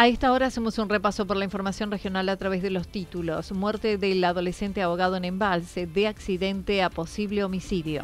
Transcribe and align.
A 0.00 0.06
esta 0.06 0.30
hora 0.30 0.46
hacemos 0.46 0.78
un 0.78 0.88
repaso 0.88 1.26
por 1.26 1.36
la 1.36 1.44
información 1.44 1.90
regional 1.90 2.28
a 2.28 2.36
través 2.36 2.62
de 2.62 2.70
los 2.70 2.86
títulos. 2.86 3.50
Muerte 3.50 3.98
del 3.98 4.22
adolescente 4.22 4.80
abogado 4.80 5.16
en 5.16 5.24
embalse, 5.24 5.88
de 5.88 6.06
accidente 6.06 6.84
a 6.84 6.88
posible 6.88 7.42
homicidio. 7.42 8.02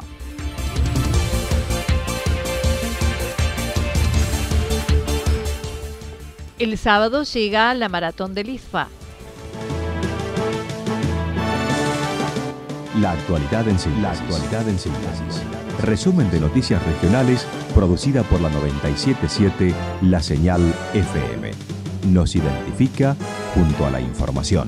El 6.59 6.77
sábado 6.77 7.23
llega 7.23 7.73
la 7.75 7.87
maratón 7.87 8.33
del 8.33 8.49
ISFA. 8.49 8.89
La 12.99 13.11
actualidad 13.13 13.69
en 13.69 13.79
síntesis. 13.79 14.03
La 14.03 14.11
actualidad 14.11 14.67
en 14.67 14.79
síntesis. 14.79 15.41
Resumen 15.81 16.29
de 16.29 16.41
noticias 16.41 16.85
regionales 16.85 17.47
producida 17.73 18.23
por 18.23 18.41
la 18.41 18.49
977 18.49 19.73
La 20.01 20.21
Señal 20.21 20.61
FM. 20.93 21.84
Nos 22.05 22.35
identifica 22.35 23.15
junto 23.55 23.83
a 23.83 23.89
la 23.89 23.99
información. 23.99 24.67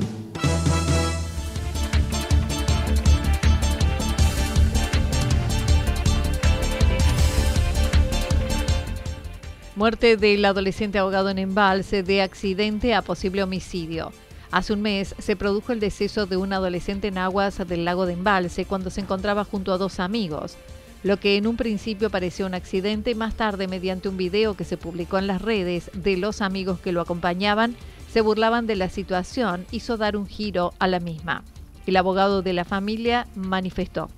Muerte 9.76 10.18
del 10.18 10.44
adolescente 10.46 10.98
ahogado 10.98 11.30
en 11.30 11.38
embalse 11.38 12.02
de 12.02 12.24
accidente 12.24 12.96
a 12.96 13.04
posible 13.04 13.44
homicidio. 13.44 14.12
Hace 14.50 14.74
un 14.74 14.82
mes 14.82 15.14
se 15.20 15.36
produjo 15.36 15.72
el 15.74 15.80
deceso 15.80 16.26
de 16.26 16.38
un 16.38 16.54
adolescente 16.54 17.10
en 17.10 17.20
aguas 17.20 17.60
del 17.68 17.86
lago 17.86 18.08
de 18.08 18.14
Embalse 18.14 18.66
cuando 18.66 18.90
se 18.90 19.02
encontraba 19.02 19.44
junto 19.44 19.72
a 19.74 19.78
dos 19.78 20.00
amigos. 20.00 20.58
Lo 21.04 21.18
que 21.18 21.38
en 21.38 21.46
un 21.46 21.58
principio 21.58 22.10
pareció 22.10 22.48
un 22.48 22.56
accidente, 22.56 23.14
más 23.14 23.36
tarde 23.36 23.68
mediante 23.68 24.10
un 24.10 24.18
video 24.18 24.56
que 24.56 24.64
se 24.64 24.78
publicó 24.78 25.20
en 25.20 25.28
las 25.28 25.42
redes 25.42 25.92
de 25.94 26.18
los 26.18 26.42
amigos 26.42 26.80
que 26.80 26.92
lo 26.92 27.02
acompañaban, 27.02 27.76
se 28.12 28.22
burlaban 28.22 28.66
de 28.66 28.76
la 28.76 28.90
situación, 28.90 29.66
hizo 29.72 29.98
dar 29.98 30.18
un 30.18 30.26
giro 30.26 30.74
a 30.80 30.88
la 30.88 31.00
misma. 31.00 31.44
El 31.86 31.98
abogado 31.98 32.42
de 32.42 32.54
la 32.54 32.66
familia 32.66 33.28
manifestó. 33.36 34.10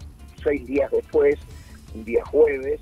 Seis 0.41 0.65
días 0.65 0.89
después, 0.89 1.37
un 1.93 2.05
día 2.05 2.23
jueves, 2.25 2.79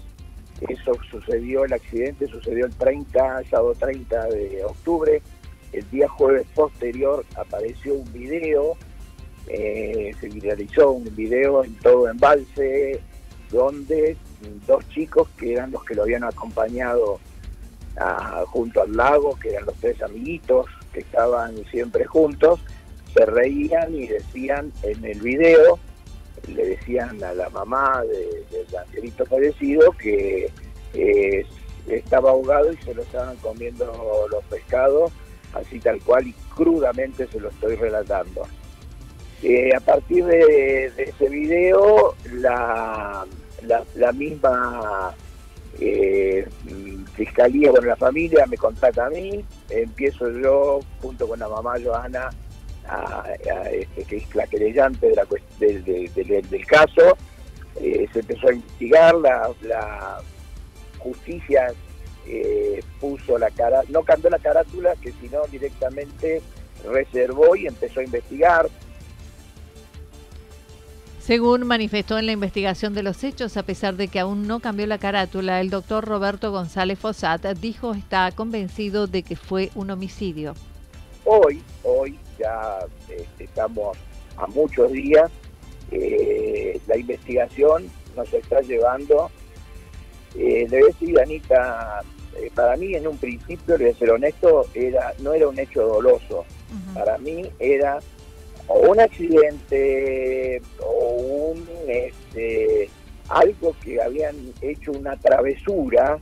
eso 0.70 0.94
sucedió, 1.10 1.66
el 1.66 1.74
accidente 1.74 2.28
sucedió 2.28 2.68
el 2.68 2.76
30, 2.76 3.44
sábado 3.50 3.74
30 3.80 4.26
de 4.28 4.64
octubre. 4.64 5.22
El 5.74 5.90
día 5.90 6.08
jueves 6.08 6.46
posterior 6.54 7.26
apareció 7.36 7.96
un 7.96 8.14
video, 8.14 8.78
eh, 9.48 10.12
se 10.20 10.30
viralizó 10.30 10.92
un 10.92 11.16
video 11.16 11.64
en 11.64 11.74
todo 11.76 12.10
embalse, 12.10 13.02
donde 13.52 14.18
dos 14.66 14.88
chicos 14.90 15.28
que 15.38 15.54
eran 15.54 15.72
los 15.72 15.84
que 15.84 15.96
lo 15.96 16.04
habían 16.04 16.24
acompañado 16.24 17.20
junto 18.48 18.84
al 18.84 18.96
lago, 18.96 19.38
que 19.40 19.50
eran 19.50 19.66
los 19.66 19.76
tres 19.76 20.02
amiguitos 20.04 20.68
que 20.94 21.00
estaban 21.00 21.56
siempre 21.72 22.06
juntos, 22.06 22.60
se 23.14 23.26
reían 23.26 23.96
y 23.96 24.08
decían 24.08 24.72
en 24.84 25.04
el 25.04 25.20
video 25.22 25.80
le 26.48 26.66
decían 26.66 27.22
a 27.24 27.34
la 27.34 27.50
mamá 27.50 28.04
del 28.04 28.78
angelito 28.78 29.26
fallecido 29.26 29.92
que 29.94 30.52
estaba 31.88 32.30
ahogado 32.30 32.72
y 32.72 32.78
se 32.78 32.94
lo 32.94 33.02
estaban 33.02 33.36
comiendo 33.38 34.28
los 34.32 34.44
pescados, 34.46 35.12
así 35.54 35.80
tal 35.80 36.00
cual 36.02 36.28
y 36.28 36.34
crudamente 36.56 37.28
se 37.28 37.40
lo 37.40 37.50
estoy 37.50 37.76
relatando. 37.76 38.44
Eh, 39.44 39.70
a 39.76 39.80
partir 39.80 40.26
de, 40.26 40.86
ese 40.98 41.30
video, 41.30 42.16
la, 42.34 43.26
la, 43.96 44.12
misma 44.12 45.14
eh, 45.80 46.48
fiscalía, 47.14 47.70
bueno, 47.70 47.88
la 47.88 47.96
familia 47.96 48.48
me 48.48 48.58
contacta 48.58 49.06
a 49.06 49.10
mí, 49.12 49.46
empiezo 49.70 50.32
yo 50.32 50.80
junto 51.02 51.28
con 51.28 51.40
la 51.40 51.48
mamá 51.48 51.76
Joana 51.84 52.30
este, 53.72 54.04
que 54.06 54.18
es 54.18 54.36
la 54.36 54.48
querellante 54.48 55.08
de 55.10 56.42
del 56.50 56.66
caso, 56.66 57.18
eh, 57.80 58.08
se 58.12 58.20
empezó 58.22 58.48
a 58.48 58.54
investigar, 58.54 59.16
la, 59.16 60.20
justicia 60.98 61.72
puso 63.00 63.38
la 63.38 63.50
cara, 63.52 63.82
no 63.88 64.04
cambió 64.04 64.30
la 64.30 64.40
carátula, 64.40 64.96
que 65.02 65.14
sino 65.22 65.46
directamente 65.50 66.42
reservó 66.90 67.56
y 67.56 67.68
empezó 67.68 68.00
a 68.00 68.04
investigar. 68.04 68.68
Según 71.28 71.68
manifestó 71.68 72.18
en 72.18 72.26
la 72.26 72.32
investigación 72.32 72.94
de 72.94 73.04
los 73.04 73.22
hechos, 73.26 73.58
a 73.58 73.64
pesar 73.64 73.98
de 73.98 74.08
que 74.08 74.18
aún 74.18 74.48
no 74.48 74.62
cambió 74.62 74.88
la 74.88 74.98
carátula, 74.98 75.60
el 75.60 75.70
doctor 75.70 76.06
Roberto 76.06 76.52
González 76.52 76.98
Fossat 76.98 77.46
dijo 77.58 77.94
está 77.94 78.32
convencido 78.32 79.08
de 79.08 79.24
que 79.24 79.36
fue 79.36 79.70
un 79.76 79.92
homicidio. 79.92 80.54
Hoy, 81.26 81.62
hoy, 81.84 82.18
ya 82.40 82.80
este, 83.10 83.44
estamos 83.44 83.98
a 84.38 84.48
muchos 84.48 84.90
días, 84.94 85.30
eh, 85.92 86.80
la 86.88 86.96
investigación 86.96 87.90
nos 88.16 88.34
está 88.34 88.62
llevando, 88.62 89.30
eh, 90.34 90.66
debe 90.70 90.86
decir 90.86 91.20
Anita, 91.20 92.06
eh, 92.38 92.50
para 92.56 92.78
mí 92.78 92.96
en 92.96 93.06
un 93.06 93.18
principio, 93.18 93.78
le 93.78 93.88
voy 93.88 93.94
a 93.94 93.98
ser 93.98 94.12
honesto, 94.12 94.66
era, 94.74 95.14
no 95.20 95.34
era 95.34 95.50
un 95.50 95.60
hecho 95.60 95.82
doloso, 95.82 96.46
para 96.94 97.18
mí 97.18 97.52
era 97.60 98.00
o 98.68 98.92
un 98.92 99.00
accidente 99.00 100.62
este, 101.88 102.90
algo 103.30 103.76
que 103.84 104.02
habían 104.02 104.36
hecho 104.62 104.92
una 104.92 105.16
travesura 105.18 106.20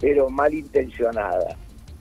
pero 0.00 0.28
malintencionada. 0.28 1.56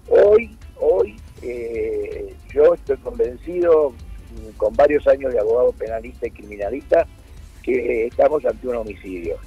Hoy, 0.10 0.56
hoy 0.80 1.16
eh, 1.42 2.36
yo 2.54 2.74
estoy 2.74 2.98
convencido, 2.98 3.92
mm, 3.92 4.58
con 4.58 4.74
varios 4.76 5.08
años 5.08 5.34
de 5.34 5.40
abogado 5.40 5.72
penalista 5.72 6.28
y 6.28 6.32
criminalista, 6.32 7.08
que 7.64 8.08
estamos 8.08 8.46
ante 8.46 8.68
un 8.68 8.76
homicidio. 8.76 9.38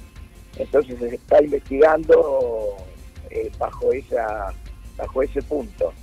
Entonces 0.57 0.97
se 0.99 1.15
está 1.15 1.41
investigando 1.41 2.75
eh, 3.29 3.51
bajo, 3.57 3.93
esa, 3.93 4.53
bajo 4.97 5.21
ese 5.21 5.41
punto. 5.41 5.93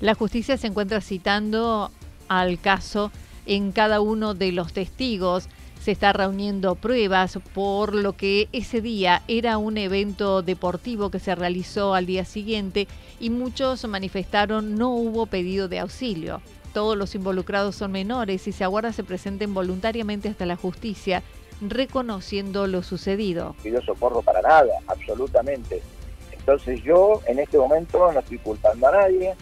La 0.00 0.14
justicia 0.14 0.56
se 0.56 0.66
encuentra 0.66 1.00
citando 1.00 1.90
al 2.28 2.60
caso 2.60 3.10
en 3.46 3.72
cada 3.72 4.00
uno 4.00 4.34
de 4.34 4.52
los 4.52 4.72
testigos 4.72 5.48
se 5.82 5.90
está 5.90 6.12
reuniendo 6.12 6.76
pruebas 6.76 7.40
por 7.54 7.92
lo 7.92 8.12
que 8.12 8.48
ese 8.52 8.80
día 8.80 9.22
era 9.26 9.58
un 9.58 9.76
evento 9.76 10.40
deportivo 10.40 11.10
que 11.10 11.18
se 11.18 11.34
realizó 11.34 11.94
al 11.94 12.06
día 12.06 12.24
siguiente 12.24 12.86
y 13.18 13.30
muchos 13.30 13.84
manifestaron 13.88 14.76
no 14.76 14.90
hubo 14.90 15.26
pedido 15.26 15.66
de 15.66 15.80
auxilio. 15.80 16.40
Todos 16.72 16.96
los 16.96 17.16
involucrados 17.16 17.74
son 17.74 17.90
menores 17.90 18.46
y 18.46 18.52
se 18.52 18.62
aguarda 18.62 18.92
se 18.92 19.02
presenten 19.02 19.54
voluntariamente 19.54 20.28
hasta 20.28 20.46
la 20.46 20.54
justicia 20.54 21.24
reconociendo 21.60 22.68
lo 22.68 22.84
sucedido. 22.84 23.56
Pido 23.64 23.82
socorro 23.82 24.22
para 24.22 24.40
nada, 24.40 24.72
absolutamente. 24.86 25.82
Entonces 26.30 26.80
yo 26.84 27.20
en 27.26 27.40
este 27.40 27.58
momento 27.58 28.12
no 28.12 28.20
estoy 28.20 28.38
culpando 28.38 28.86
a 28.86 28.92
nadie, 28.92 29.34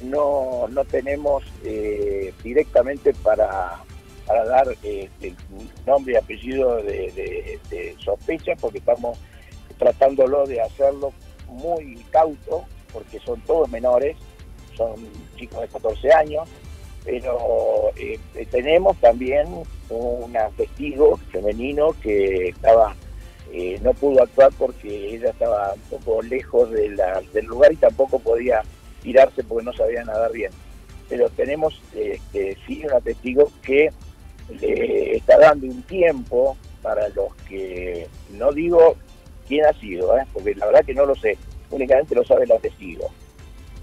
no, 0.00 0.68
no 0.70 0.84
tenemos 0.84 1.42
eh, 1.64 2.32
directamente 2.44 3.12
para 3.14 3.82
para 4.26 4.44
dar 4.44 4.68
eh, 4.82 5.08
el 5.20 5.36
nombre 5.86 6.14
y 6.14 6.16
apellido 6.16 6.76
de, 6.76 7.96
sospecha, 7.98 8.52
porque 8.60 8.78
estamos 8.78 9.18
tratándolo 9.78 10.46
de 10.46 10.60
hacerlo 10.60 11.12
muy 11.48 11.96
cauto, 12.10 12.64
porque 12.92 13.18
son 13.20 13.40
todos 13.42 13.68
menores, 13.70 14.16
son 14.76 14.94
chicos 15.36 15.60
de 15.60 15.68
14 15.68 16.12
años, 16.12 16.48
pero 17.04 17.90
eh, 17.96 18.18
tenemos 18.50 18.96
también 18.98 19.48
un 19.90 20.36
testigo 20.56 21.16
femenino 21.30 21.94
que 22.00 22.48
estaba 22.48 22.94
eh, 23.54 23.78
no 23.82 23.92
pudo 23.92 24.22
actuar 24.22 24.50
porque 24.58 25.14
ella 25.14 25.28
estaba 25.28 25.74
un 25.74 25.98
poco 25.98 26.22
lejos 26.22 26.70
del 26.70 27.44
lugar 27.44 27.70
y 27.70 27.76
tampoco 27.76 28.18
podía 28.18 28.62
tirarse 29.02 29.44
porque 29.44 29.66
no 29.66 29.72
sabía 29.74 30.04
nadar 30.04 30.32
bien. 30.32 30.50
Pero 31.10 31.28
tenemos 31.28 31.78
este, 31.94 32.56
sí 32.66 32.82
una 32.86 33.00
testigo 33.02 33.52
que 33.62 33.90
le 34.48 35.16
está 35.16 35.38
dando 35.38 35.66
un 35.66 35.82
tiempo 35.82 36.56
para 36.82 37.08
los 37.10 37.34
que, 37.48 38.08
no 38.30 38.52
digo 38.52 38.96
quién 39.48 39.64
ha 39.66 39.72
sido, 39.74 40.16
¿eh? 40.18 40.24
porque 40.32 40.54
la 40.54 40.66
verdad 40.66 40.84
que 40.84 40.94
no 40.94 41.06
lo 41.06 41.14
sé, 41.14 41.38
únicamente 41.70 42.14
lo 42.14 42.24
sabe 42.24 42.46
la 42.46 42.58
testigo, 42.58 43.10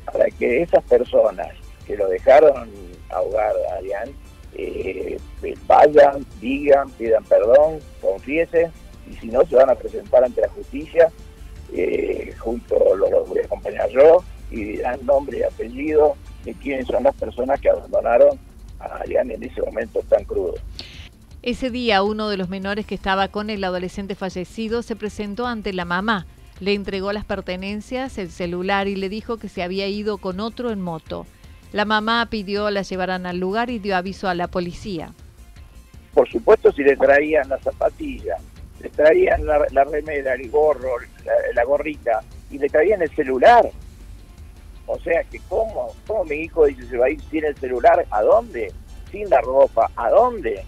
para 0.06 0.26
que 0.26 0.62
esas 0.62 0.84
personas 0.84 1.48
que 1.86 1.96
lo 1.96 2.08
dejaron 2.08 2.70
ahogar 3.10 3.54
a 3.72 3.76
Arián, 3.78 4.10
eh, 4.54 5.18
vayan, 5.66 6.26
digan, 6.42 6.90
pidan 6.92 7.24
perdón, 7.24 7.80
confiesen, 8.02 8.72
y 9.10 9.16
si 9.16 9.28
no, 9.28 9.44
se 9.46 9.56
van 9.56 9.70
a 9.70 9.76
presentar 9.76 10.24
ante 10.24 10.42
la 10.42 10.50
justicia, 10.50 11.12
eh, 11.74 12.34
junto 12.38 12.96
los, 12.96 13.10
los 13.10 13.30
voy 13.30 13.40
a 13.40 13.46
acompañar 13.46 13.90
yo, 13.90 14.24
y 14.52 14.64
dirán 14.64 15.00
nombre 15.06 15.40
y 15.40 15.44
apellido 15.44 16.16
de 16.44 16.54
quiénes 16.56 16.88
son 16.88 17.04
las 17.04 17.16
personas 17.16 17.60
que 17.60 17.70
abandonaron 17.70 18.40
a 18.80 18.86
Arián 18.98 19.32
en 19.32 19.44
ese 19.44 19.62
momento 19.62 20.02
tan 20.10 20.24
crudo. 20.24 20.56
Ese 21.42 21.70
día 21.70 22.04
uno 22.04 22.30
de 22.30 22.38
los 22.38 22.50
menores 22.50 22.86
que 22.86 22.96
estaba 22.96 23.30
con 23.30 23.50
el 23.50 23.64
adolescente 23.64 24.16
fallecido 24.16 24.82
se 24.82 24.96
presentó 24.96 25.48
ante 25.48 25.72
la 25.74 25.86
mamá, 25.86 26.26
le 26.60 26.74
entregó 26.74 27.14
las 27.14 27.24
pertenencias, 27.24 28.18
el 28.18 28.30
celular 28.30 28.88
y 28.88 28.96
le 28.96 29.08
dijo 29.08 29.38
que 29.38 29.48
se 29.48 29.64
había 29.64 29.88
ido 29.88 30.18
con 30.18 30.40
otro 30.40 30.72
en 30.72 30.82
moto. 30.82 31.26
La 31.72 31.86
mamá 31.86 32.28
pidió 32.30 32.70
la 32.70 32.82
llevaran 32.82 33.26
al 33.26 33.38
lugar 33.38 33.70
y 33.70 33.80
dio 33.80 33.96
aviso 33.96 34.28
a 34.28 34.36
la 34.36 34.48
policía. 34.48 35.14
Por 36.14 36.30
supuesto 36.30 36.72
si 36.72 36.84
le 36.84 36.98
traían 36.98 37.48
la 37.48 37.60
zapatilla, 37.60 38.36
le 38.82 38.90
traían 38.90 39.46
la, 39.46 39.84
remera, 39.86 40.34
el 40.34 40.50
gorro, 40.50 40.98
la, 41.54 41.64
gorrita 41.64 42.22
y 42.50 42.58
le 42.58 42.68
traían 42.68 43.02
el 43.02 43.16
celular. 43.16 43.70
O 44.92 44.98
sea 44.98 45.24
que 45.26 45.40
cómo, 45.48 45.94
cómo 46.08 46.24
mi 46.26 46.38
hijo 46.38 46.66
dice 46.66 46.84
se 46.88 46.98
va 46.98 47.06
a 47.06 47.10
ir 47.12 47.22
sin 47.30 47.46
el 47.46 47.56
celular, 47.58 48.04
¿a 48.10 48.24
dónde? 48.24 48.74
Sin 49.12 49.30
la 49.30 49.40
ropa, 49.40 49.90
¿a 49.96 50.10
dónde? 50.10 50.64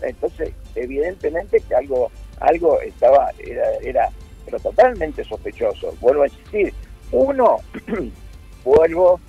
Entonces, 0.00 0.54
evidentemente 0.74 1.60
que 1.60 1.74
algo, 1.74 2.10
algo 2.40 2.80
estaba, 2.80 3.30
era, 3.38 3.70
era 3.82 4.08
pero 4.46 4.58
totalmente 4.60 5.22
sospechoso. 5.24 5.94
Vuelvo 6.00 6.22
a 6.22 6.28
insistir, 6.28 6.72
uno, 7.12 7.58
vuelvo, 8.64 9.20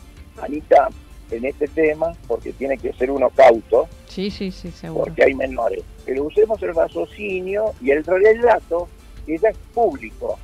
Anita, 0.42 0.88
en 1.30 1.44
este 1.44 1.68
tema, 1.68 2.14
porque 2.26 2.54
tiene 2.54 2.78
que 2.78 2.94
ser 2.94 3.12
uno 3.12 3.30
cauto, 3.32 3.90
sí, 4.08 4.32
sí, 4.32 4.50
sí, 4.50 4.72
seguro. 4.72 5.04
porque 5.04 5.26
hay 5.26 5.36
menores. 5.36 5.84
Pero 6.06 6.24
usemos 6.24 6.64
el 6.64 6.74
raciocinio 6.74 7.74
y 7.82 7.92
el 7.92 8.06
relato 8.06 8.88
que 9.26 9.38
ya 9.38 9.50
es 9.50 9.58
público, 9.74 10.40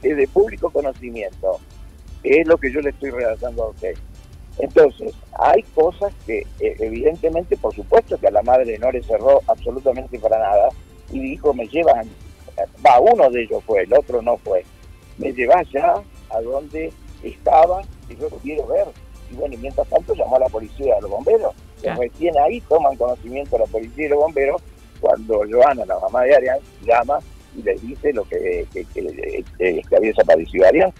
es 0.00 0.16
de 0.16 0.28
público 0.28 0.70
conocimiento 0.70 1.58
es 2.22 2.46
lo 2.46 2.56
que 2.56 2.72
yo 2.72 2.80
le 2.80 2.90
estoy 2.90 3.10
relatando 3.10 3.64
a 3.64 3.68
usted. 3.68 3.94
Entonces, 4.58 5.14
hay 5.38 5.62
cosas 5.74 6.12
que 6.26 6.38
eh, 6.60 6.76
evidentemente, 6.80 7.56
por 7.56 7.74
supuesto 7.74 8.18
que 8.18 8.26
a 8.26 8.32
la 8.32 8.42
madre 8.42 8.76
no 8.78 8.90
le 8.90 9.02
cerró 9.02 9.40
absolutamente 9.46 10.18
para 10.18 10.38
nada 10.38 10.68
y 11.12 11.20
dijo, 11.20 11.54
me 11.54 11.68
llevan, 11.68 12.08
va, 12.84 12.98
uno 13.00 13.30
de 13.30 13.44
ellos 13.44 13.62
fue, 13.64 13.82
el 13.82 13.92
otro 13.92 14.20
no 14.20 14.36
fue, 14.38 14.64
me 15.16 15.32
lleva 15.32 15.62
ya 15.72 16.02
a 16.30 16.40
donde 16.40 16.92
estaba 17.22 17.82
y 18.08 18.16
yo 18.16 18.28
lo 18.28 18.36
quiero 18.38 18.66
ver. 18.66 18.86
Y 19.30 19.34
bueno, 19.34 19.54
y 19.54 19.58
mientras 19.58 19.86
tanto 19.88 20.14
llamó 20.14 20.36
a 20.36 20.40
la 20.40 20.48
policía 20.48 20.96
a 20.96 21.00
los 21.00 21.10
bomberos. 21.10 21.54
Que 21.82 21.94
recién 21.94 22.36
ahí 22.38 22.60
toman 22.62 22.96
conocimiento 22.96 23.56
la 23.56 23.66
policía 23.66 24.06
y 24.06 24.08
los 24.08 24.18
bomberos 24.18 24.60
cuando 25.00 25.42
Joana, 25.48 25.84
la 25.84 25.98
mamá 26.00 26.22
de 26.22 26.34
Arián, 26.34 26.58
llama 26.84 27.20
y 27.56 27.62
les 27.62 27.80
dice 27.80 28.12
lo 28.12 28.24
que, 28.24 28.66
que, 28.72 28.84
que, 28.86 29.44
que 29.58 29.96
había 29.96 30.10
desaparecido 30.10 30.66
Arián. 30.66 30.92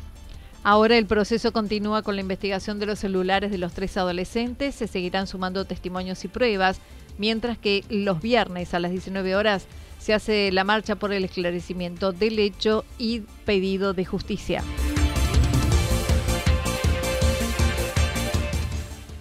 Ahora 0.71 0.99
el 0.99 1.07
proceso 1.07 1.51
continúa 1.51 2.03
con 2.03 2.15
la 2.15 2.21
investigación 2.21 2.79
de 2.79 2.85
los 2.85 2.99
celulares 2.99 3.51
de 3.51 3.57
los 3.57 3.73
tres 3.73 3.97
adolescentes. 3.97 4.75
Se 4.75 4.87
seguirán 4.87 5.27
sumando 5.27 5.65
testimonios 5.65 6.23
y 6.27 6.29
pruebas, 6.29 6.79
mientras 7.17 7.57
que 7.57 7.87
los 7.89 8.21
viernes 8.21 8.75
a 8.75 8.79
las 8.79 8.91
19 8.91 9.35
horas 9.35 9.65
se 9.99 10.13
hace 10.13 10.53
la 10.53 10.65
marcha 10.65 10.97
por 10.97 11.15
el 11.15 11.25
esclarecimiento 11.25 12.13
del 12.13 12.39
hecho 12.39 12.85
y 12.99 13.21
pedido 13.47 13.95
de 13.95 14.05
justicia. 14.05 14.63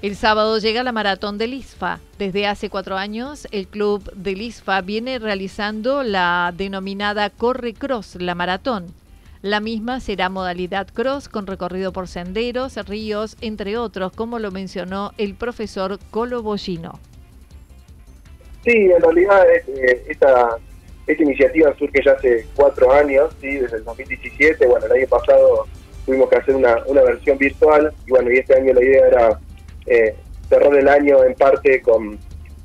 El 0.02 0.18
sábado 0.18 0.58
llega 0.58 0.84
la 0.84 0.92
maratón 0.92 1.38
del 1.38 1.54
ISFA. 1.54 2.02
Desde 2.20 2.46
hace 2.46 2.70
cuatro 2.70 2.98
años, 2.98 3.48
el 3.52 3.70
club 3.70 4.12
del 4.16 4.42
ISFA 4.42 4.82
viene 4.82 5.18
realizando 5.18 6.04
la 6.04 6.54
denominada 6.58 7.30
Corre 7.30 7.74
Cross, 7.74 8.16
la 8.16 8.36
maratón. 8.36 8.94
La 9.48 9.62
misma 9.62 10.02
será 10.02 10.28
modalidad 10.28 10.90
cross 10.94 11.30
con 11.30 11.48
recorrido 11.48 11.94
por 11.94 12.10
senderos, 12.10 12.76
ríos, 12.86 13.38
entre 13.40 13.78
otros, 13.78 14.12
como 14.12 14.40
lo 14.40 14.52
mencionó 14.52 15.14
el 15.18 15.36
profesor 15.36 16.00
Colo 16.12 16.44
Bollino. 16.44 17.00
Sí, 18.66 18.74
en 18.74 19.02
realidad 19.02 19.50
eh, 19.50 20.04
esta, 20.10 20.58
esta 21.08 21.24
iniciativa 21.24 21.74
surge 21.80 22.02
ya 22.04 22.12
hace 22.12 22.46
cuatro 22.58 22.92
años, 22.92 23.34
¿sí? 23.40 23.56
desde 23.56 23.78
el 23.78 23.86
2017. 23.86 24.68
Bueno, 24.68 24.86
el 24.86 24.92
año 24.92 25.08
pasado 25.08 25.66
tuvimos 26.06 26.30
que 26.30 26.36
hacer 26.36 26.54
una, 26.54 26.76
versión 26.86 27.38
virtual 27.38 27.94
y 28.06 28.10
bueno, 28.10 28.30
y 28.30 28.40
este 28.40 28.54
año 28.54 28.74
la 28.74 28.84
idea 28.84 29.08
era 29.08 29.40
eh, 29.86 30.14
cerrar 30.50 30.76
el 30.76 30.90
año 30.90 31.24
en 31.24 31.34
parte 31.36 31.82
con 31.82 32.20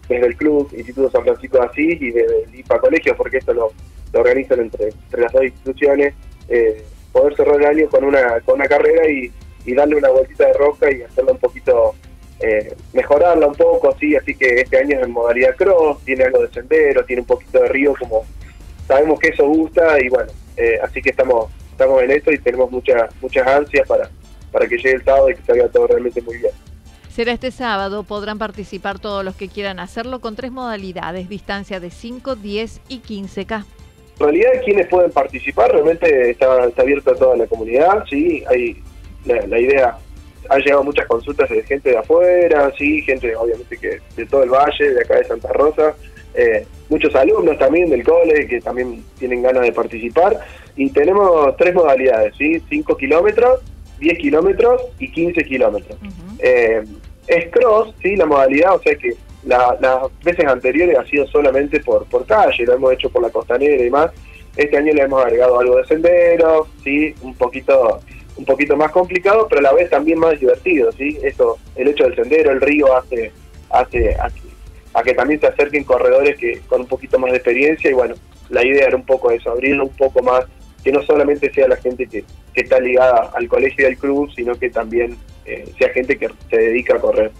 desde 0.08 0.26
el 0.26 0.34
club 0.34 0.68
Instituto 0.76 1.12
San 1.12 1.22
Francisco 1.22 1.58
de 1.58 1.64
Asís 1.64 2.02
y 2.02 2.10
desde 2.10 2.42
el 2.42 2.54
IPA 2.56 2.80
Colegio, 2.80 3.16
porque 3.16 3.36
esto 3.36 3.54
lo, 3.54 3.72
organizan 4.14 4.58
entre 4.58 4.88
las 5.12 5.32
dos 5.32 5.44
instituciones 5.44 6.12
eh, 6.52 6.84
poder 7.12 7.34
cerrar 7.34 7.56
el 7.56 7.66
año 7.66 7.88
con 7.88 8.04
una, 8.04 8.40
con 8.40 8.56
una 8.56 8.68
carrera 8.68 9.08
y, 9.08 9.32
darle 9.74 9.96
una 9.96 10.10
vueltita 10.10 10.46
de 10.46 10.52
roca 10.54 10.90
y 10.90 11.02
hacerla 11.02 11.32
un 11.32 11.38
poquito, 11.38 11.94
eh, 12.40 12.74
mejorarla 12.92 13.46
un 13.46 13.54
poco, 13.54 13.90
así, 13.90 14.14
así 14.16 14.34
que 14.34 14.60
este 14.60 14.76
año 14.76 15.00
en 15.00 15.10
modalidad 15.12 15.54
cross, 15.56 16.04
tiene 16.04 16.24
algo 16.24 16.42
de 16.42 16.50
sendero, 16.50 17.04
tiene 17.04 17.22
un 17.22 17.26
poquito 17.26 17.60
de 17.60 17.68
río, 17.68 17.94
como 17.98 18.26
sabemos 18.86 19.18
que 19.20 19.28
eso 19.28 19.46
gusta 19.46 19.98
y 20.00 20.08
bueno, 20.08 20.30
eh, 20.56 20.78
así 20.82 21.00
que 21.00 21.10
estamos 21.10 21.50
estamos 21.70 22.02
en 22.02 22.10
esto 22.10 22.32
y 22.32 22.38
tenemos 22.38 22.70
muchas 22.70 23.10
muchas 23.22 23.46
ansias 23.46 23.88
para, 23.88 24.10
para 24.50 24.66
que 24.66 24.76
llegue 24.76 24.96
el 24.96 25.04
sábado 25.04 25.30
y 25.30 25.36
que 25.36 25.42
salga 25.44 25.68
todo 25.68 25.86
realmente 25.86 26.20
muy 26.20 26.36
bien. 26.36 26.52
Será 27.08 27.32
este 27.32 27.50
sábado, 27.50 28.02
podrán 28.02 28.38
participar 28.38 28.98
todos 28.98 29.24
los 29.24 29.36
que 29.36 29.48
quieran 29.48 29.78
hacerlo 29.78 30.20
con 30.20 30.34
tres 30.34 30.50
modalidades, 30.50 31.28
distancia 31.28 31.78
de 31.78 31.90
5, 31.90 32.36
10 32.36 32.80
y 32.88 33.00
15K. 33.00 33.64
En 34.18 34.26
realidad, 34.26 34.50
quienes 34.64 34.86
pueden 34.86 35.10
participar 35.10 35.72
realmente 35.72 36.30
está, 36.30 36.62
abierto 36.76 37.12
a 37.12 37.16
toda 37.16 37.36
la 37.36 37.46
comunidad, 37.46 38.04
sí, 38.08 38.44
hay 38.48 38.76
la, 39.24 39.58
idea, 39.58 39.96
ha 40.48 40.58
llegado 40.58 40.84
muchas 40.84 41.06
consultas 41.06 41.48
de 41.48 41.62
gente 41.62 41.90
de 41.90 41.98
afuera, 41.98 42.72
sí, 42.78 43.02
gente 43.02 43.34
obviamente 43.34 43.76
que 43.76 44.00
de 44.16 44.26
todo 44.26 44.42
el 44.42 44.50
valle, 44.50 44.94
de 44.94 45.00
acá 45.00 45.16
de 45.16 45.24
Santa 45.24 45.52
Rosa, 45.52 45.94
eh, 46.34 46.66
muchos 46.88 47.14
alumnos 47.14 47.58
también 47.58 47.90
del 47.90 48.04
cole 48.04 48.46
que 48.46 48.60
también 48.60 49.04
tienen 49.18 49.42
ganas 49.42 49.62
de 49.62 49.72
participar, 49.72 50.38
y 50.76 50.90
tenemos 50.90 51.56
tres 51.56 51.74
modalidades, 51.74 52.34
sí, 52.36 52.62
5 52.68 52.96
kilómetros, 52.96 53.60
10 53.98 54.18
kilómetros 54.18 54.82
y 54.98 55.10
15 55.10 55.44
kilómetros. 55.44 55.98
Eh, 56.38 56.82
es 57.26 57.50
cross, 57.50 57.94
sí, 58.02 58.16
la 58.16 58.26
modalidad, 58.26 58.74
o 58.74 58.82
sea 58.82 58.94
que 58.96 59.14
las 59.44 59.78
veces 60.22 60.46
anteriores 60.46 60.98
ha 60.98 61.04
sido 61.04 61.26
solamente 61.26 61.80
por, 61.80 62.04
por 62.06 62.26
calle, 62.26 62.64
lo 62.64 62.74
hemos 62.74 62.92
hecho 62.92 63.10
por 63.10 63.22
la 63.22 63.30
costanera 63.30 63.74
y 63.74 63.84
demás. 63.84 64.10
Este 64.56 64.76
año 64.76 64.92
le 64.92 65.02
hemos 65.02 65.24
agregado 65.24 65.58
algo 65.58 65.78
de 65.78 65.86
sendero, 65.86 66.68
sí, 66.84 67.14
un 67.22 67.34
poquito 67.34 68.00
un 68.34 68.46
poquito 68.46 68.76
más 68.76 68.90
complicado, 68.90 69.46
pero 69.48 69.58
a 69.58 69.62
la 69.62 69.72
vez 69.74 69.90
también 69.90 70.18
más 70.18 70.40
divertido, 70.40 70.90
sí. 70.92 71.18
Esto, 71.22 71.58
el 71.76 71.88
hecho 71.88 72.04
del 72.04 72.16
sendero, 72.16 72.50
el 72.50 72.60
río 72.60 72.94
hace 72.96 73.30
hace 73.72 74.16
a 74.94 75.02
que, 75.02 75.14
también 75.14 75.40
se 75.40 75.46
acerquen 75.46 75.84
corredores 75.84 76.36
que 76.36 76.60
con 76.68 76.82
un 76.82 76.86
poquito 76.86 77.18
más 77.18 77.30
de 77.30 77.38
experiencia 77.38 77.90
y 77.90 77.94
bueno, 77.94 78.14
la 78.50 78.64
idea 78.64 78.88
era 78.88 78.96
un 78.96 79.06
poco 79.06 79.30
eso, 79.30 79.50
abrirlo 79.50 79.84
un 79.84 79.96
poco 79.96 80.22
más, 80.22 80.44
que 80.84 80.92
no 80.92 81.02
solamente 81.02 81.50
sea 81.52 81.66
la 81.68 81.76
gente 81.76 82.06
que, 82.06 82.24
que 82.52 82.60
está 82.60 82.78
ligada 82.78 83.30
al 83.34 83.48
colegio 83.48 83.84
y 83.84 83.92
al 83.92 83.96
club, 83.96 84.30
sino 84.34 84.54
que 84.54 84.68
también 84.68 85.16
eh, 85.46 85.64
sea 85.78 85.88
gente 85.90 86.18
que 86.18 86.28
se 86.50 86.56
dedica 86.56 86.96
a 86.96 87.00
correr. 87.00 87.32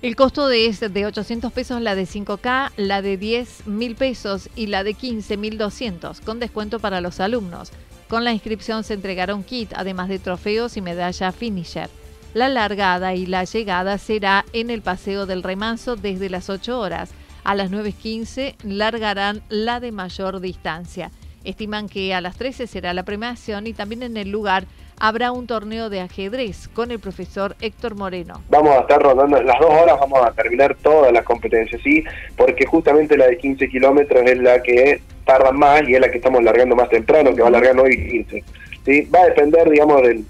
El 0.00 0.14
costo 0.14 0.48
es 0.48 0.78
de 0.78 1.06
800 1.06 1.52
pesos 1.52 1.82
la 1.82 1.96
de 1.96 2.04
5K, 2.04 2.70
la 2.76 3.02
de 3.02 3.16
10 3.16 3.66
mil 3.66 3.96
pesos 3.96 4.48
y 4.54 4.68
la 4.68 4.84
de 4.84 4.94
15 4.94 5.36
mil 5.36 5.58
200, 5.58 6.20
con 6.20 6.38
descuento 6.38 6.78
para 6.78 7.00
los 7.00 7.18
alumnos. 7.18 7.72
Con 8.06 8.22
la 8.22 8.32
inscripción 8.32 8.84
se 8.84 8.94
entregará 8.94 9.34
un 9.34 9.42
kit, 9.42 9.72
además 9.74 10.08
de 10.08 10.20
trofeos 10.20 10.76
y 10.76 10.82
medalla 10.82 11.32
finisher. 11.32 11.90
La 12.32 12.48
largada 12.48 13.16
y 13.16 13.26
la 13.26 13.42
llegada 13.42 13.98
será 13.98 14.44
en 14.52 14.70
el 14.70 14.82
Paseo 14.82 15.26
del 15.26 15.42
Remanso 15.42 15.96
desde 15.96 16.30
las 16.30 16.48
8 16.48 16.78
horas. 16.78 17.10
A 17.42 17.56
las 17.56 17.72
9.15 17.72 18.54
largarán 18.62 19.42
la 19.48 19.80
de 19.80 19.90
mayor 19.90 20.38
distancia. 20.38 21.10
Estiman 21.42 21.88
que 21.88 22.14
a 22.14 22.20
las 22.20 22.36
13 22.36 22.68
será 22.68 22.94
la 22.94 23.04
premiación 23.04 23.66
y 23.66 23.72
también 23.72 24.04
en 24.04 24.16
el 24.16 24.30
lugar 24.30 24.64
habrá 25.00 25.32
un 25.32 25.46
torneo 25.46 25.90
de 25.90 26.00
ajedrez 26.00 26.68
con 26.68 26.90
el 26.90 26.98
profesor 26.98 27.56
Héctor 27.60 27.94
Moreno. 27.94 28.42
Vamos 28.48 28.76
a 28.76 28.80
estar 28.80 29.00
rondando 29.00 29.40
las 29.42 29.58
dos 29.60 29.70
horas, 29.70 29.98
vamos 30.00 30.20
a 30.24 30.32
terminar 30.32 30.76
todas 30.82 31.12
las 31.12 31.24
competencias, 31.24 31.80
¿sí? 31.82 32.04
Porque 32.36 32.66
justamente 32.66 33.16
la 33.16 33.26
de 33.26 33.38
15 33.38 33.68
kilómetros 33.68 34.22
es 34.24 34.38
la 34.38 34.62
que 34.62 35.00
tarda 35.24 35.52
más 35.52 35.82
y 35.88 35.94
es 35.94 36.00
la 36.00 36.10
que 36.10 36.18
estamos 36.18 36.42
largando 36.42 36.74
más 36.74 36.88
temprano, 36.88 37.34
que 37.34 37.42
va 37.42 37.48
a 37.48 37.52
largar 37.52 37.78
hoy 37.78 37.96
15. 37.96 38.44
¿sí? 38.84 39.08
Va 39.14 39.20
a 39.20 39.26
depender, 39.26 39.68
digamos, 39.68 40.02
del, 40.02 40.24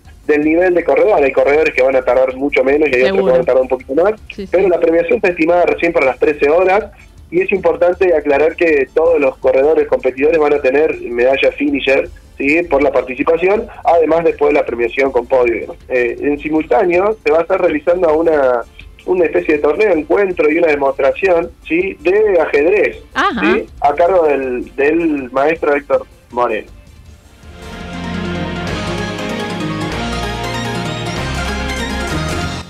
nivel 0.45 0.75
de 0.75 0.85
corredor. 0.85 1.23
Hay 1.23 1.33
corredores 1.33 1.75
que 1.75 1.83
van 1.83 1.97
a 1.97 2.03
tardar 2.03 2.35
mucho 2.37 2.63
menos 2.65 2.89
y 2.91 2.97
hay 2.97 3.03
otros 3.05 3.25
que 3.25 3.33
van 3.33 3.41
a 3.41 3.45
tardar 3.45 3.63
un 3.63 3.69
poquito 3.69 3.95
más. 3.95 4.15
pero 4.51 4.69
la 4.69 4.81
premiación 4.81 5.17
está 5.17 5.29
estimada 5.29 5.65
recién 5.67 5.93
para 5.93 6.07
las 6.07 6.19
13 6.19 6.51
horas 6.51 6.91
y 7.31 7.41
es 7.43 7.53
importante 7.53 8.15
aclarar 8.15 8.57
que 8.57 8.89
todos 8.95 9.21
los 9.21 9.37
corredores 9.39 9.87
competidores 9.87 10.39
van 10.39 10.55
a 10.55 10.61
tener 10.61 10.99
medalla 11.03 11.53
finisher 11.53 12.09
¿sí? 12.39 12.63
por 12.63 12.83
la 12.83 12.93
participación, 12.93 13.67
además 13.85 14.25
después 14.25 14.51
de 14.53 14.61
la 14.61 14.65
premiación 14.65 15.13
con 15.13 15.27
podio. 15.27 15.77
Eh, 15.89 16.17
en 16.21 16.39
simultáneo 16.39 17.19
se 17.23 17.31
va 17.31 17.39
a 17.39 17.43
estar 17.43 17.61
realizando 17.61 18.17
una, 18.17 18.63
una 19.05 19.25
especie 19.25 19.57
de 19.57 19.61
torneo, 19.61 19.93
encuentro 19.93 20.51
y 20.51 20.59
una 20.59 20.69
demostración 20.69 21.51
¿sí? 21.67 21.97
de 22.01 22.41
ajedrez 22.41 23.03
¿sí? 23.41 23.67
a 23.81 23.95
cargo 23.95 24.27
del, 24.27 24.75
del 24.77 25.31
maestro 25.33 25.75
Héctor 25.75 26.07
Moreno. 26.31 26.69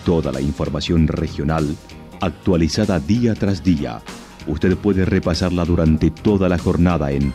Toda 0.04 0.32
la 0.32 0.40
información 0.40 1.06
regional 1.06 1.76
actualizada 2.20 2.98
día 2.98 3.34
tras 3.34 3.62
día 3.62 4.00
Usted 4.48 4.76
puede 4.78 5.04
repasarla 5.04 5.64
durante 5.64 6.10
toda 6.10 6.48
la 6.48 6.58
jornada 6.58 7.10
en 7.10 7.34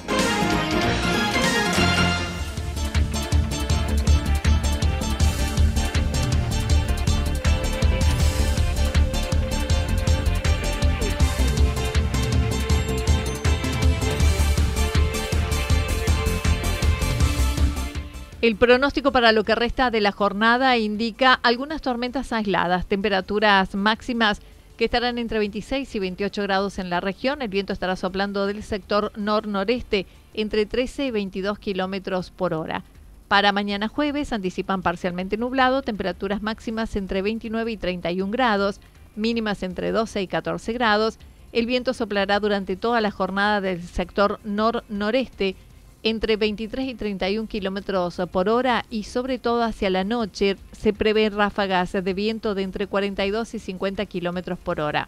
El 18.41 18.55
pronóstico 18.55 19.11
para 19.11 19.33
lo 19.33 19.43
que 19.43 19.53
resta 19.53 19.91
de 19.91 20.01
la 20.01 20.11
jornada 20.11 20.75
indica 20.75 21.31
algunas 21.43 21.79
tormentas 21.79 22.33
aisladas, 22.33 22.87
temperaturas 22.87 23.75
máximas 23.75 24.41
que 24.77 24.85
estarán 24.85 25.19
entre 25.19 25.37
26 25.37 25.93
y 25.93 25.99
28 25.99 26.41
grados 26.41 26.79
en 26.79 26.89
la 26.89 27.01
región. 27.01 27.43
El 27.43 27.49
viento 27.49 27.71
estará 27.71 27.95
soplando 27.95 28.47
del 28.47 28.63
sector 28.63 29.11
nor-noreste 29.15 30.07
entre 30.33 30.65
13 30.65 31.05
y 31.05 31.11
22 31.11 31.59
kilómetros 31.59 32.31
por 32.31 32.55
hora. 32.55 32.83
Para 33.27 33.51
mañana 33.51 33.87
jueves 33.87 34.33
anticipan 34.33 34.81
parcialmente 34.81 35.37
nublado, 35.37 35.83
temperaturas 35.83 36.41
máximas 36.41 36.95
entre 36.95 37.21
29 37.21 37.71
y 37.71 37.77
31 37.77 38.31
grados, 38.31 38.81
mínimas 39.15 39.61
entre 39.61 39.91
12 39.91 40.19
y 40.19 40.27
14 40.27 40.73
grados. 40.73 41.19
El 41.51 41.67
viento 41.67 41.93
soplará 41.93 42.39
durante 42.39 42.75
toda 42.75 43.01
la 43.01 43.11
jornada 43.11 43.61
del 43.61 43.83
sector 43.83 44.39
nor-noreste 44.43 45.55
entre 46.03 46.37
23 46.37 46.87
y 46.87 46.95
31 46.95 47.47
kilómetros 47.47 48.21
por 48.31 48.49
hora 48.49 48.85
y 48.89 49.03
sobre 49.03 49.39
todo 49.39 49.63
hacia 49.63 49.89
la 49.89 50.03
noche 50.03 50.57
se 50.71 50.93
prevén 50.93 51.35
ráfagas 51.35 51.91
de 51.91 52.13
viento 52.13 52.55
de 52.55 52.63
entre 52.63 52.87
42 52.87 53.53
y 53.53 53.59
50 53.59 54.05
kilómetros 54.05 54.59
por 54.59 54.79
hora. 54.79 55.07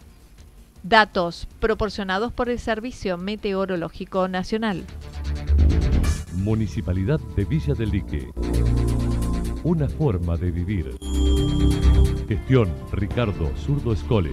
Datos 0.82 1.48
proporcionados 1.60 2.32
por 2.32 2.48
el 2.48 2.58
Servicio 2.58 3.16
Meteorológico 3.16 4.28
Nacional. 4.28 4.84
Municipalidad 6.34 7.20
de 7.36 7.44
Villa 7.44 7.74
del 7.74 7.90
Lique. 7.90 8.28
Una 9.62 9.88
forma 9.88 10.36
de 10.36 10.50
vivir. 10.50 10.96
Gestión 12.28 12.70
Ricardo 12.92 13.50
Zurdo 13.56 13.92
Escole. 13.92 14.32